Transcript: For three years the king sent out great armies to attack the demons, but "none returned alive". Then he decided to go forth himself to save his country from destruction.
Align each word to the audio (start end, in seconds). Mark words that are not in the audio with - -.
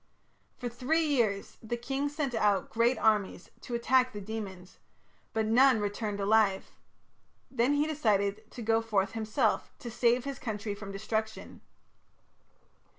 For 0.57 0.67
three 0.67 1.05
years 1.05 1.59
the 1.61 1.77
king 1.77 2.09
sent 2.09 2.33
out 2.33 2.71
great 2.71 2.97
armies 2.97 3.51
to 3.61 3.75
attack 3.75 4.13
the 4.13 4.19
demons, 4.19 4.79
but 5.31 5.45
"none 5.45 5.79
returned 5.79 6.19
alive". 6.19 6.71
Then 7.51 7.75
he 7.75 7.85
decided 7.85 8.49
to 8.49 8.63
go 8.63 8.81
forth 8.81 9.11
himself 9.11 9.69
to 9.77 9.91
save 9.91 10.23
his 10.23 10.39
country 10.39 10.73
from 10.73 10.91
destruction. 10.91 11.61